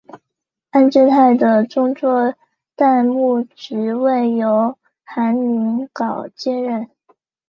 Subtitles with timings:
[0.71, 2.33] 安治泰的宗座
[2.75, 6.89] 代牧职位由韩宁镐接任。